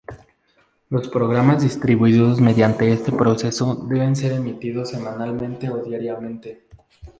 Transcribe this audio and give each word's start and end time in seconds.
Los 0.89 1.09
programas 1.09 1.61
distribuidos 1.61 2.41
mediante 2.41 2.91
este 2.91 3.11
proceso 3.11 3.75
deben 3.87 4.15
ser 4.15 4.31
emitidos 4.31 4.89
semanalmente 4.89 5.69
o 5.69 5.77
diariamente. 5.77 6.65